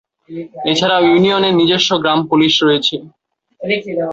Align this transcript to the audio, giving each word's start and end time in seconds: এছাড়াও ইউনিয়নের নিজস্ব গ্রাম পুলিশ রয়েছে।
এছাড়াও 0.71 1.01
ইউনিয়নের 1.05 1.53
নিজস্ব 1.61 1.89
গ্রাম 2.03 2.19
পুলিশ 2.29 2.53
রয়েছে। 2.63 2.95